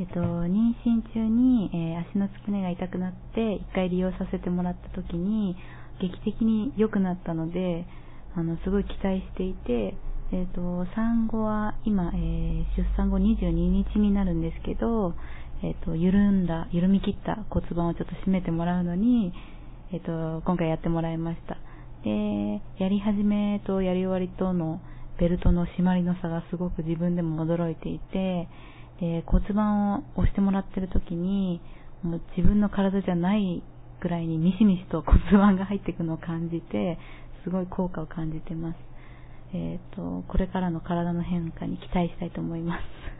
[0.00, 5.56] えっと、妊娠中に、えー、足の付け根が痛くなって、一回利用させてもらった時に、
[6.00, 7.84] 劇的に良くなったので、
[8.36, 9.96] あの、すごい期待していて、
[10.30, 15.14] えっ、と、産後は、今、えー、出産後22日になるんですけど、
[15.64, 19.32] えっ、と、緩んだ、緩み切った骨盤をちょっと締めてもらうのに、
[19.92, 21.56] えっ、と、今回やってもらいました。
[22.04, 24.80] で、やり始めとやり終わりとの
[25.18, 28.48] ベルトの締まりの差がすごく自分でも驚いていて、
[29.00, 31.60] で、骨盤を押してもらってる時に、
[32.02, 33.62] もう自分の体じゃない
[34.00, 36.98] ぐらいにミシミシと骨盤が入っていくのを感じて、
[37.44, 38.76] すごい効果を感じてます。
[39.54, 43.17] えっ、ー、と、これからの体の変化に期待したいと思います。